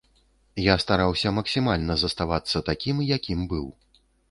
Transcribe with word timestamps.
Я 0.67 0.77
стараўся 0.83 1.33
максімальна 1.41 1.99
заставацца 2.05 2.65
такім, 2.73 3.05
якім 3.17 3.47
быў. 3.55 3.71